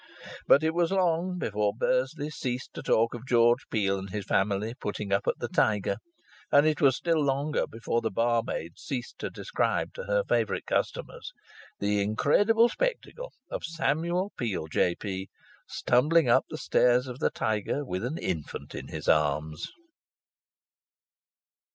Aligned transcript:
But 0.47 0.63
it 0.63 0.73
was 0.73 0.91
long 0.91 1.37
before 1.37 1.75
Bursley 1.75 2.31
ceased 2.31 2.73
to 2.73 2.81
talk 2.81 3.13
of 3.13 3.27
George 3.27 3.67
Peel 3.69 3.99
and 3.99 4.09
his 4.09 4.25
family 4.25 4.73
putting 4.73 5.11
up 5.13 5.27
at 5.27 5.37
the 5.37 5.47
Tiger. 5.47 5.97
And 6.51 6.65
it 6.65 6.81
was 6.81 6.95
still 6.97 7.23
longer 7.23 7.67
before 7.67 8.01
the 8.01 8.09
barmaid 8.09 8.79
ceased 8.79 9.19
to 9.19 9.29
describe 9.29 9.93
to 9.93 10.05
her 10.05 10.23
favourite 10.27 10.65
customers 10.65 11.31
the 11.77 12.01
incredible 12.01 12.67
spectacle 12.67 13.31
of 13.51 13.63
Samuel 13.63 14.31
Peel, 14.37 14.65
J.P., 14.65 15.29
stumbling 15.67 16.27
up 16.27 16.45
the 16.49 16.57
stairs 16.57 17.05
of 17.05 17.19
the 17.19 17.29
Tiger 17.29 17.85
with 17.85 18.03
an 18.03 18.17
infant 18.17 18.73
in 18.73 18.87
his 18.87 19.07
arms. 19.07 19.71